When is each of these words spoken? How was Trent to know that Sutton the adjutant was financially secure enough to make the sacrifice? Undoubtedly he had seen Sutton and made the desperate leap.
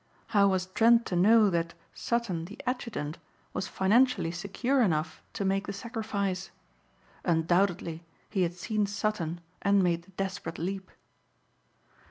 How 0.29 0.47
was 0.47 0.65
Trent 0.65 1.05
to 1.05 1.15
know 1.15 1.51
that 1.51 1.75
Sutton 1.93 2.45
the 2.45 2.59
adjutant 2.65 3.19
was 3.53 3.67
financially 3.67 4.31
secure 4.31 4.81
enough 4.81 5.21
to 5.33 5.45
make 5.45 5.67
the 5.67 5.73
sacrifice? 5.73 6.49
Undoubtedly 7.23 8.03
he 8.27 8.41
had 8.41 8.55
seen 8.55 8.87
Sutton 8.87 9.41
and 9.61 9.83
made 9.83 10.01
the 10.01 10.11
desperate 10.17 10.57
leap. 10.57 10.89